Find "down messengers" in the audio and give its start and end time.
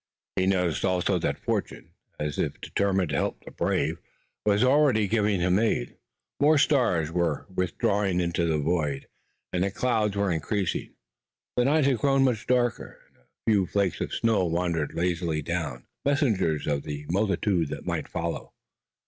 15.43-16.65